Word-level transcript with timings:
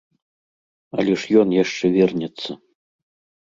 Але 1.03 1.13
ж 1.23 1.37
ён 1.41 1.53
яшчэ 1.63 1.85
вернецца. 1.97 2.51